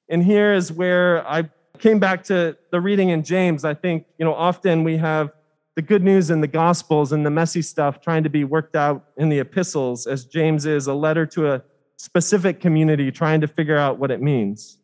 And 0.09 0.23
here 0.23 0.53
is 0.53 0.71
where 0.71 1.25
I 1.25 1.49
came 1.79 1.99
back 1.99 2.23
to 2.25 2.57
the 2.71 2.81
reading 2.81 3.09
in 3.09 3.23
James. 3.23 3.63
I 3.63 3.73
think, 3.73 4.05
you 4.17 4.25
know, 4.25 4.33
often 4.33 4.83
we 4.83 4.97
have 4.97 5.31
the 5.75 5.81
good 5.81 6.03
news 6.03 6.29
in 6.29 6.41
the 6.41 6.47
Gospels 6.47 7.11
and 7.11 7.25
the 7.25 7.29
messy 7.29 7.61
stuff 7.61 8.01
trying 8.01 8.23
to 8.23 8.29
be 8.29 8.43
worked 8.43 8.75
out 8.75 9.05
in 9.15 9.29
the 9.29 9.39
epistles, 9.39 10.07
as 10.07 10.25
James 10.25 10.65
is 10.65 10.87
a 10.87 10.93
letter 10.93 11.25
to 11.27 11.53
a 11.53 11.61
specific 11.97 12.59
community 12.59 13.11
trying 13.11 13.41
to 13.41 13.47
figure 13.47 13.77
out 13.77 13.99
what 13.99 14.11
it 14.11 14.21
means. 14.21 14.79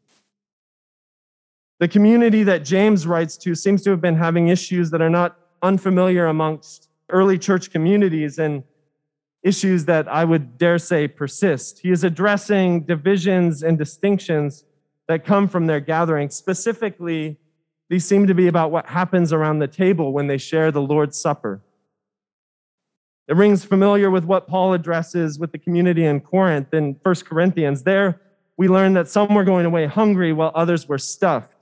The 1.83 1.89
community 1.89 2.43
that 2.43 2.63
James 2.63 3.05
writes 3.05 3.35
to 3.39 3.55
seems 3.55 3.81
to 3.81 3.89
have 3.89 3.99
been 3.99 4.15
having 4.15 4.47
issues 4.47 4.89
that 4.91 5.01
are 5.01 5.09
not 5.09 5.37
unfamiliar 5.61 6.27
amongst 6.27 6.87
early 7.09 7.37
church 7.37 7.71
communities 7.71 8.39
and 8.39 8.63
issues 9.43 9.83
that 9.83 10.07
I 10.07 10.23
would 10.23 10.57
dare 10.57 10.79
say 10.79 11.09
persist. 11.09 11.79
He 11.79 11.91
is 11.91 12.05
addressing 12.05 12.83
divisions 12.83 13.63
and 13.63 13.77
distinctions 13.77 14.63
that 15.09 15.25
come 15.25 15.45
from 15.49 15.67
their 15.67 15.81
gathering, 15.81 16.29
specifically 16.29 17.37
these 17.89 18.05
seem 18.05 18.27
to 18.27 18.33
be 18.33 18.47
about 18.47 18.71
what 18.71 18.85
happens 18.85 19.33
around 19.33 19.59
the 19.59 19.67
table 19.67 20.13
when 20.13 20.27
they 20.27 20.37
share 20.37 20.71
the 20.71 20.81
Lord's 20.81 21.19
Supper. 21.19 21.59
It 23.27 23.35
rings 23.35 23.65
familiar 23.65 24.09
with 24.09 24.23
what 24.23 24.47
Paul 24.47 24.71
addresses 24.71 25.37
with 25.37 25.51
the 25.51 25.57
community 25.57 26.05
in 26.05 26.21
Corinth 26.21 26.73
in 26.73 26.95
1 27.03 27.15
Corinthians. 27.25 27.83
There, 27.83 28.21
we 28.55 28.69
learn 28.69 28.93
that 28.93 29.09
some 29.09 29.35
were 29.35 29.43
going 29.43 29.65
away 29.65 29.85
hungry 29.85 30.31
while 30.31 30.53
others 30.55 30.87
were 30.87 30.97
stuffed. 30.97 31.52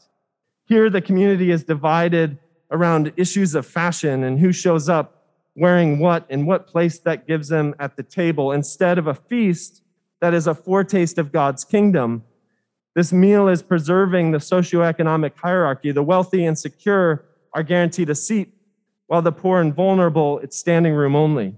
Here, 0.71 0.89
the 0.89 1.01
community 1.01 1.51
is 1.51 1.63
divided 1.65 2.37
around 2.71 3.11
issues 3.17 3.55
of 3.55 3.65
fashion 3.65 4.23
and 4.23 4.39
who 4.39 4.51
shows 4.51 4.87
up 4.87 5.25
wearing 5.55 5.99
what 5.99 6.25
and 6.29 6.47
what 6.47 6.67
place 6.67 6.99
that 6.99 7.27
gives 7.27 7.49
them 7.49 7.75
at 7.77 7.97
the 7.97 8.03
table 8.03 8.53
instead 8.53 8.97
of 8.97 9.07
a 9.07 9.13
feast 9.13 9.81
that 10.21 10.33
is 10.33 10.47
a 10.47 10.55
foretaste 10.55 11.17
of 11.17 11.33
God's 11.33 11.65
kingdom 11.65 12.23
this 12.93 13.13
meal 13.13 13.47
is 13.47 13.63
preserving 13.63 14.31
the 14.31 14.37
socioeconomic 14.37 15.35
hierarchy. 15.37 15.91
The 15.91 16.03
wealthy 16.03 16.45
and 16.45 16.57
secure 16.57 17.23
are 17.53 17.63
guaranteed 17.63 18.09
a 18.09 18.15
seat, 18.15 18.53
while 19.07 19.21
the 19.21 19.31
poor 19.31 19.61
and 19.61 19.73
vulnerable, 19.73 20.39
it's 20.39 20.57
standing 20.57 20.93
room 20.93 21.15
only. 21.15 21.55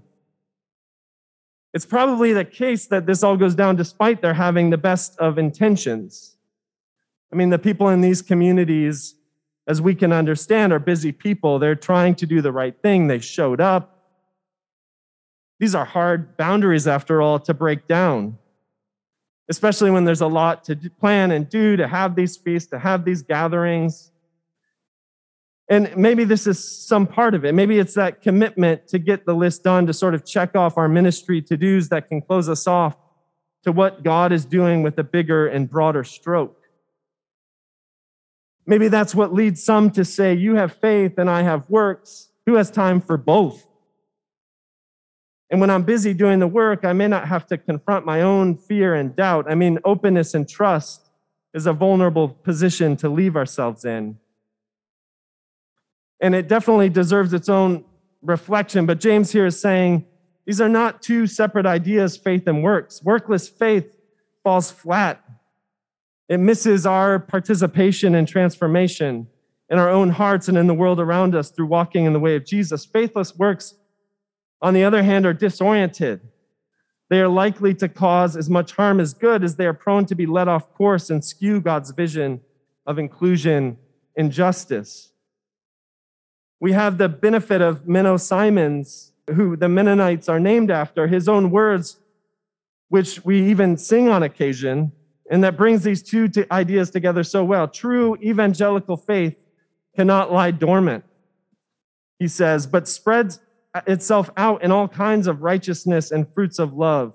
It's 1.72 1.86
probably 1.86 2.32
the 2.32 2.44
case 2.44 2.86
that 2.86 3.06
this 3.06 3.24
all 3.24 3.36
goes 3.36 3.56
down 3.56 3.74
despite 3.74 4.22
their 4.22 4.34
having 4.34 4.70
the 4.70 4.78
best 4.78 5.18
of 5.18 5.38
intentions. 5.38 6.36
I 7.34 7.36
mean, 7.36 7.50
the 7.50 7.58
people 7.58 7.88
in 7.88 8.00
these 8.00 8.22
communities, 8.22 9.16
as 9.66 9.82
we 9.82 9.94
can 9.94 10.12
understand, 10.12 10.72
are 10.72 10.78
busy 10.78 11.12
people. 11.12 11.58
They're 11.58 11.74
trying 11.74 12.14
to 12.16 12.26
do 12.26 12.40
the 12.40 12.52
right 12.52 12.80
thing. 12.80 13.08
They 13.08 13.18
showed 13.18 13.60
up. 13.60 13.90
These 15.58 15.74
are 15.74 15.84
hard 15.84 16.36
boundaries, 16.36 16.86
after 16.86 17.20
all, 17.20 17.38
to 17.40 17.52
break 17.52 17.86
down 17.88 18.38
especially 19.48 19.90
when 19.90 20.04
there's 20.04 20.20
a 20.20 20.26
lot 20.26 20.64
to 20.64 20.76
plan 21.00 21.30
and 21.30 21.48
do 21.48 21.76
to 21.76 21.86
have 21.86 22.16
these 22.16 22.36
feasts, 22.36 22.70
to 22.70 22.78
have 22.78 23.04
these 23.04 23.22
gatherings. 23.22 24.10
And 25.68 25.94
maybe 25.96 26.24
this 26.24 26.46
is 26.46 26.86
some 26.86 27.06
part 27.06 27.34
of 27.34 27.44
it. 27.44 27.54
Maybe 27.54 27.78
it's 27.78 27.94
that 27.94 28.22
commitment 28.22 28.86
to 28.88 28.98
get 28.98 29.24
the 29.26 29.34
list 29.34 29.64
done, 29.64 29.86
to 29.86 29.92
sort 29.92 30.14
of 30.14 30.24
check 30.24 30.54
off 30.56 30.76
our 30.76 30.88
ministry 30.88 31.40
to 31.42 31.56
dos 31.56 31.88
that 31.88 32.08
can 32.08 32.20
close 32.20 32.48
us 32.48 32.66
off 32.66 32.96
to 33.64 33.72
what 33.72 34.02
God 34.02 34.32
is 34.32 34.44
doing 34.44 34.82
with 34.82 34.98
a 34.98 35.04
bigger 35.04 35.46
and 35.46 35.70
broader 35.70 36.04
stroke. 36.04 36.63
Maybe 38.66 38.88
that's 38.88 39.14
what 39.14 39.32
leads 39.32 39.62
some 39.62 39.90
to 39.92 40.04
say, 40.04 40.34
You 40.34 40.54
have 40.56 40.76
faith 40.76 41.18
and 41.18 41.28
I 41.28 41.42
have 41.42 41.68
works. 41.68 42.28
Who 42.46 42.54
has 42.54 42.70
time 42.70 43.00
for 43.00 43.16
both? 43.16 43.66
And 45.50 45.60
when 45.60 45.70
I'm 45.70 45.82
busy 45.82 46.14
doing 46.14 46.38
the 46.38 46.46
work, 46.46 46.84
I 46.84 46.92
may 46.92 47.06
not 47.06 47.28
have 47.28 47.46
to 47.48 47.58
confront 47.58 48.04
my 48.04 48.22
own 48.22 48.56
fear 48.56 48.94
and 48.94 49.14
doubt. 49.14 49.46
I 49.48 49.54
mean, 49.54 49.78
openness 49.84 50.34
and 50.34 50.48
trust 50.48 51.10
is 51.52 51.66
a 51.66 51.72
vulnerable 51.72 52.28
position 52.28 52.96
to 52.96 53.08
leave 53.08 53.36
ourselves 53.36 53.84
in. 53.84 54.18
And 56.20 56.34
it 56.34 56.48
definitely 56.48 56.88
deserves 56.88 57.32
its 57.32 57.48
own 57.48 57.84
reflection. 58.22 58.86
But 58.86 58.98
James 58.98 59.30
here 59.30 59.46
is 59.46 59.60
saying 59.60 60.06
these 60.46 60.60
are 60.60 60.68
not 60.68 61.02
two 61.02 61.26
separate 61.26 61.66
ideas, 61.66 62.16
faith 62.16 62.46
and 62.46 62.62
works. 62.62 63.02
Workless 63.02 63.48
faith 63.48 63.96
falls 64.42 64.70
flat, 64.70 65.23
it 66.28 66.38
misses 66.38 66.86
our 66.86 67.18
participation 67.18 68.14
in 68.14 68.26
transformation 68.26 69.28
in 69.70 69.78
our 69.78 69.90
own 69.90 70.10
hearts 70.10 70.48
and 70.48 70.58
in 70.58 70.66
the 70.66 70.74
world 70.74 71.00
around 71.00 71.34
us 71.34 71.50
through 71.50 71.66
walking 71.66 72.04
in 72.04 72.12
the 72.12 72.20
way 72.20 72.36
of 72.36 72.44
Jesus. 72.44 72.84
Faithless 72.84 73.34
works 73.34 73.74
on 74.64 74.72
the 74.72 74.82
other 74.82 75.02
hand, 75.02 75.26
are 75.26 75.34
disoriented. 75.34 76.22
They 77.10 77.20
are 77.20 77.28
likely 77.28 77.74
to 77.74 77.88
cause 77.88 78.34
as 78.34 78.48
much 78.48 78.72
harm 78.72 78.98
as 78.98 79.12
good 79.12 79.44
as 79.44 79.56
they 79.56 79.66
are 79.66 79.74
prone 79.74 80.06
to 80.06 80.14
be 80.14 80.24
led 80.24 80.48
off 80.48 80.72
course 80.72 81.10
and 81.10 81.22
skew 81.22 81.60
God's 81.60 81.90
vision 81.90 82.40
of 82.86 82.98
inclusion 82.98 83.76
and 84.16 84.32
justice. 84.32 85.12
We 86.60 86.72
have 86.72 86.96
the 86.96 87.10
benefit 87.10 87.60
of 87.60 87.84
Menno 87.84 88.18
Simons, 88.18 89.12
who 89.34 89.54
the 89.54 89.68
Mennonites 89.68 90.30
are 90.30 90.40
named 90.40 90.70
after, 90.70 91.08
his 91.08 91.28
own 91.28 91.50
words, 91.50 91.98
which 92.88 93.22
we 93.22 93.50
even 93.50 93.76
sing 93.76 94.08
on 94.08 94.22
occasion, 94.22 94.92
and 95.30 95.42
that 95.44 95.56
brings 95.56 95.82
these 95.82 96.02
two 96.02 96.28
ideas 96.50 96.90
together 96.90 97.24
so 97.24 97.44
well. 97.44 97.66
True 97.68 98.16
evangelical 98.16 98.96
faith 98.96 99.36
cannot 99.96 100.32
lie 100.32 100.50
dormant, 100.50 101.04
he 102.18 102.28
says, 102.28 102.66
but 102.66 102.88
spreads 102.88 103.40
uh, 103.74 103.80
itself 103.86 104.30
out 104.36 104.62
in 104.62 104.70
all 104.70 104.88
kinds 104.88 105.26
of 105.26 105.42
righteousness 105.42 106.10
and 106.10 106.32
fruits 106.34 106.58
of 106.58 106.74
love. 106.74 107.14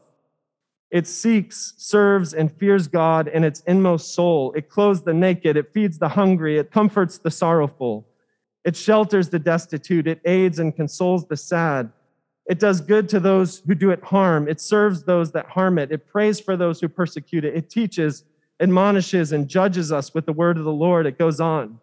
It 0.92 1.06
seeks, 1.06 1.76
serves, 1.78 2.34
and 2.34 2.52
fears 2.52 2.88
God 2.88 3.28
in 3.28 3.44
its 3.44 3.62
inmost 3.62 4.14
soul. 4.14 4.54
It 4.54 4.70
clothes 4.70 5.04
the 5.04 5.14
naked. 5.14 5.56
It 5.56 5.72
feeds 5.72 6.00
the 6.00 6.10
hungry. 6.10 6.58
It 6.58 6.72
comforts 6.72 7.20
the 7.20 7.30
sorrowful. 7.30 8.08
It 8.66 8.76
shelters 8.76 9.30
the 9.30 9.38
destitute. 9.38 10.08
It 10.08 10.20
aids 10.26 10.58
and 10.58 10.76
consoles 10.76 11.28
the 11.28 11.38
sad. 11.38 11.92
It 12.50 12.58
does 12.58 12.82
good 12.82 13.08
to 13.10 13.20
those 13.20 13.60
who 13.60 13.76
do 13.76 13.92
it 13.92 14.04
harm. 14.04 14.48
It 14.48 14.60
serves 14.60 15.04
those 15.04 15.32
that 15.34 15.46
harm 15.46 15.78
it. 15.78 15.92
It 15.92 16.08
prays 16.08 16.40
for 16.40 16.58
those 16.58 16.82
who 16.82 16.90
persecute 16.90 17.46
it. 17.46 17.56
It 17.56 17.70
teaches, 17.70 18.24
admonishes, 18.60 19.32
and 19.32 19.48
judges 19.48 19.92
us 19.92 20.16
with 20.16 20.26
the 20.26 20.34
word 20.34 20.58
of 20.58 20.64
the 20.64 20.74
Lord. 20.74 21.06
It 21.06 21.20
goes 21.20 21.40
on. 21.40 21.80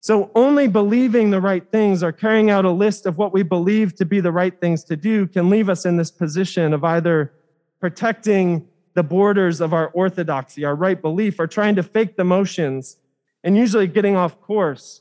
So, 0.00 0.32
only 0.34 0.66
believing 0.66 1.30
the 1.30 1.40
right 1.40 1.64
things 1.70 2.02
or 2.02 2.10
carrying 2.10 2.50
out 2.50 2.64
a 2.64 2.70
list 2.70 3.06
of 3.06 3.16
what 3.16 3.32
we 3.32 3.44
believe 3.44 3.94
to 3.94 4.04
be 4.04 4.18
the 4.18 4.32
right 4.32 4.60
things 4.60 4.82
to 4.84 4.96
do 4.96 5.28
can 5.28 5.48
leave 5.48 5.68
us 5.68 5.86
in 5.86 5.96
this 5.96 6.10
position 6.10 6.74
of 6.74 6.82
either 6.82 7.32
protecting 7.78 8.66
the 8.94 9.04
borders 9.04 9.60
of 9.60 9.72
our 9.72 9.88
orthodoxy, 9.90 10.64
our 10.64 10.74
right 10.74 11.00
belief, 11.00 11.38
or 11.38 11.46
trying 11.46 11.76
to 11.76 11.82
fake 11.84 12.16
the 12.16 12.24
motions 12.24 12.96
and 13.44 13.56
usually 13.56 13.86
getting 13.86 14.16
off 14.16 14.40
course, 14.40 15.00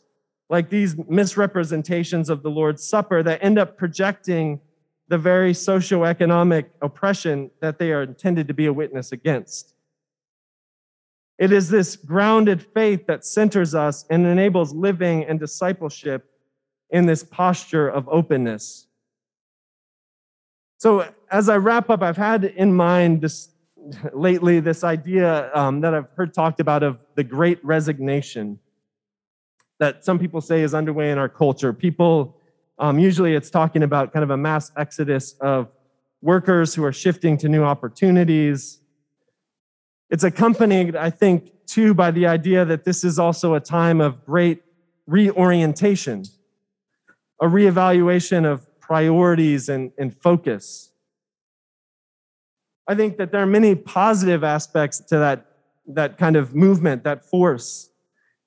like 0.54 0.70
these 0.70 0.96
misrepresentations 1.10 2.30
of 2.30 2.44
the 2.44 2.52
Lord's 2.52 2.84
Supper 2.84 3.24
that 3.24 3.44
end 3.44 3.58
up 3.58 3.76
projecting 3.76 4.62
the 5.08 5.18
very 5.18 5.52
socioeconomic 5.52 6.66
oppression 6.80 7.50
that 7.60 7.80
they 7.80 7.92
are 7.92 8.04
intended 8.04 8.48
to 8.50 8.54
be 8.54 8.68
a 8.68 8.72
witness 8.72 9.12
against. 9.12 9.74
It 11.40 11.52
is 11.52 11.70
this 11.70 11.96
grounded 11.96 12.62
faith 12.62 13.08
that 13.08 13.26
centers 13.26 13.74
us 13.74 14.06
and 14.12 14.28
enables 14.28 14.76
living 14.76 15.26
and 15.26 15.40
discipleship 15.40 16.30
in 16.92 17.08
this 17.08 17.24
posture 17.24 17.90
of 17.90 18.08
openness. 18.08 18.86
So, 20.78 21.12
as 21.32 21.50
I 21.50 21.58
wrap 21.58 21.90
up, 21.90 22.04
I've 22.04 22.16
had 22.16 22.44
in 22.44 22.76
mind 22.76 23.22
this 23.22 23.50
lately 24.14 24.60
this 24.60 24.84
idea 24.84 25.50
um, 25.56 25.82
that 25.82 25.96
I've 25.96 26.12
heard 26.16 26.32
talked 26.32 26.60
about 26.60 26.84
of 26.84 27.00
the 27.16 27.24
great 27.24 27.58
resignation 27.66 28.60
that 29.84 29.94
some 30.08 30.18
people 30.24 30.42
say 30.50 30.60
is 30.68 30.74
underway 30.74 31.08
in 31.14 31.18
our 31.24 31.32
culture. 31.44 31.72
People 31.88 32.14
Um, 32.86 32.98
usually 33.10 33.34
it's 33.38 33.52
talking 33.60 33.84
about 33.84 34.06
kind 34.14 34.24
of 34.28 34.32
a 34.32 34.38
mass 34.50 34.66
exodus 34.84 35.26
of 35.40 35.60
workers 36.22 36.76
who 36.76 36.84
are 36.88 36.96
shifting 37.06 37.38
to 37.42 37.48
new 37.56 37.64
opportunities. 37.74 38.60
It's 40.14 40.26
accompanied, 40.32 40.96
I 40.96 41.12
think, 41.22 41.40
too, 41.76 41.94
by 41.94 42.10
the 42.18 42.26
idea 42.38 42.66
that 42.72 42.84
this 42.84 43.04
is 43.04 43.20
also 43.20 43.48
a 43.54 43.60
time 43.60 44.00
of 44.08 44.12
great 44.26 44.60
reorientation, 45.18 46.20
a 47.40 47.48
reevaluation 47.58 48.42
of 48.52 48.58
priorities 48.90 49.70
and, 49.70 49.92
and 50.02 50.10
focus. 50.28 50.92
I 52.92 52.96
think 52.96 53.12
that 53.18 53.32
there 53.32 53.42
are 53.46 53.52
many 53.60 53.76
positive 53.76 54.44
aspects 54.44 54.98
to 55.10 55.16
that, 55.26 55.40
that 56.00 56.18
kind 56.18 56.36
of 56.36 56.46
movement, 56.56 57.04
that 57.04 57.20
force. 57.34 57.93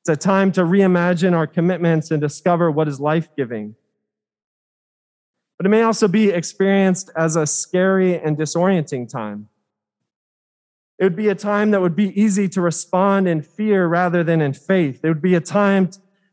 It's 0.09 0.25
a 0.25 0.29
time 0.29 0.53
to 0.53 0.61
reimagine 0.61 1.35
our 1.35 1.49
commitments 1.49 2.13
and 2.13 2.21
discover 2.21 2.71
what 2.71 2.87
is 2.87 3.01
life 3.01 3.29
giving. 3.37 3.75
But 5.59 5.67
it 5.67 5.69
may 5.69 5.83
also 5.83 6.07
be 6.07 6.31
experienced 6.31 7.11
as 7.17 7.35
a 7.35 7.45
scary 7.45 8.17
and 8.17 8.37
disorienting 8.37 9.11
time. 9.11 9.49
It 11.01 11.03
would 11.03 11.17
be 11.17 11.27
a 11.27 11.35
time 11.35 11.73
that 11.73 11.81
would 11.81 11.97
be 11.97 12.21
easy 12.21 12.49
to 12.51 12.61
respond 12.61 13.27
in 13.27 13.43
fear 13.43 13.89
rather 13.89 14.23
than 14.23 14.41
in 14.41 14.53
faith. 14.53 15.01
It 15.03 15.09
would 15.09 15.21
be 15.21 15.35
a 15.35 15.41
time 15.41 15.91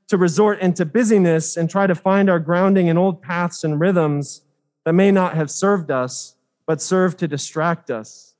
to 0.07 0.17
resort 0.17 0.59
into 0.59 0.85
busyness 0.85 1.57
and 1.57 1.67
try 1.67 1.87
to 1.87 1.95
find 1.95 2.29
our 2.29 2.39
grounding 2.39 2.89
in 2.89 2.97
old 2.99 3.23
paths 3.23 3.63
and 3.63 3.79
rhythms 3.79 4.41
that 4.85 4.93
may 4.93 5.09
not 5.09 5.33
have 5.33 5.49
served 5.49 5.89
us, 5.89 6.35
but 6.67 6.79
serve 6.79 7.17
to 7.17 7.27
distract 7.27 7.89
us. 7.89 8.32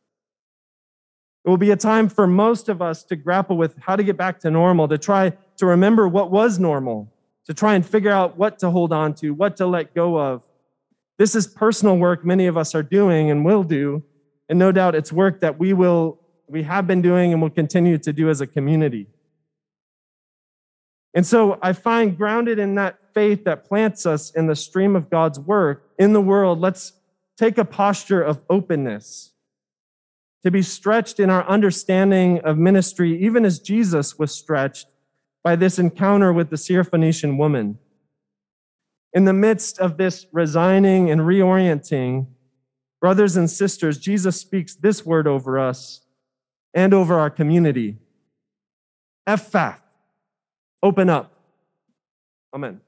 It 1.46 1.50
will 1.50 1.58
be 1.58 1.72
a 1.72 1.76
time 1.76 2.08
for 2.08 2.26
most 2.26 2.70
of 2.70 2.82
us 2.82 3.04
to 3.06 3.16
grapple 3.18 3.58
with 3.58 3.76
how 3.80 3.96
to 3.96 4.04
get 4.04 4.16
back 4.16 4.40
to 4.42 4.52
normal, 4.52 4.88
to 4.88 4.98
try 4.98 5.34
to 5.58 5.66
remember 5.66 6.08
what 6.08 6.32
was 6.32 6.58
normal, 6.58 7.12
to 7.46 7.54
try 7.54 7.76
and 7.76 7.86
figure 7.86 8.12
out 8.12 8.38
what 8.38 8.60
to 8.60 8.70
hold 8.70 8.94
on 8.94 9.14
to, 9.16 9.34
what 9.34 9.58
to 9.58 9.66
let 9.66 9.94
go 9.94 10.18
of. 10.18 10.42
This 11.18 11.36
is 11.36 11.46
personal 11.46 11.98
work 11.98 12.24
many 12.24 12.48
of 12.48 12.58
us 12.58 12.74
are 12.74 12.84
doing 12.84 13.30
and 13.30 13.44
will 13.44 13.64
do, 13.64 14.04
and 14.48 14.58
no 14.58 14.72
doubt 14.72 14.96
it's 14.96 15.12
work 15.12 15.42
that 15.42 15.60
we 15.60 15.74
will 15.74 16.20
we 16.48 16.64
have 16.64 16.86
been 16.86 17.02
doing 17.02 17.34
and 17.34 17.42
will 17.42 17.50
continue 17.50 17.98
to 17.98 18.14
do 18.14 18.30
as 18.30 18.42
a 18.42 18.48
community. 18.48 19.08
And 21.14 21.26
so 21.26 21.58
I 21.62 21.74
find 21.74 22.18
grounded 22.18 22.60
in 22.60 22.76
that 22.76 23.00
faith 23.14 23.44
that 23.46 23.66
plants 23.66 24.06
us 24.06 24.32
in 24.32 24.48
the 24.48 24.56
stream 24.56 24.96
of 24.96 25.10
God's 25.10 25.40
work 25.40 25.90
in 25.98 26.14
the 26.14 26.22
world, 26.22 26.60
let's 26.60 26.94
take 27.38 27.58
a 27.58 27.66
posture 27.66 28.22
of 28.22 28.42
openness 28.50 29.33
to 30.44 30.52
be 30.52 30.62
stretched 30.62 31.20
in 31.20 31.30
our 31.30 31.48
understanding 31.48 32.40
of 32.42 32.58
ministry, 32.58 33.18
even 33.24 33.46
as 33.46 33.60
Jesus 33.60 34.20
was 34.20 34.36
stretched 34.36 34.88
by 35.44 35.56
this 35.56 35.80
encounter 35.80 36.32
with 36.32 36.50
the 36.50 36.56
Syrophoenician 36.56 37.38
woman. 37.38 37.80
In 39.14 39.26
the 39.26 39.34
midst 39.34 39.80
of 39.80 39.98
this 39.98 40.26
resigning 40.32 41.12
and 41.12 41.22
reorienting, 41.22 42.28
brothers 43.00 43.38
and 43.38 43.50
sisters, 43.50 43.98
Jesus 43.98 44.40
speaks 44.40 44.76
this 44.76 45.06
word 45.06 45.28
over 45.28 45.60
us 45.60 46.02
and 46.74 46.94
over 46.94 47.20
our 47.20 47.30
community. 47.30 47.98
Ephphath, 49.28 49.80
open 50.82 51.10
up. 51.10 51.32
Amen. 52.54 52.82